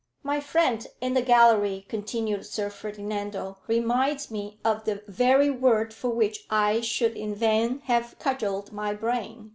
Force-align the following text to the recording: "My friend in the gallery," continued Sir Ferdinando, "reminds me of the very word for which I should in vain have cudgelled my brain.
"My 0.23 0.39
friend 0.39 0.87
in 0.99 1.13
the 1.13 1.21
gallery," 1.21 1.85
continued 1.87 2.47
Sir 2.47 2.71
Ferdinando, 2.71 3.59
"reminds 3.67 4.31
me 4.31 4.57
of 4.65 4.85
the 4.85 5.03
very 5.07 5.51
word 5.51 5.93
for 5.93 6.09
which 6.09 6.47
I 6.49 6.81
should 6.81 7.15
in 7.15 7.35
vain 7.35 7.81
have 7.81 8.17
cudgelled 8.17 8.73
my 8.73 8.95
brain. 8.95 9.49